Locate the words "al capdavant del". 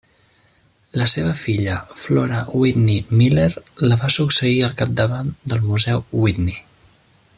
4.69-5.63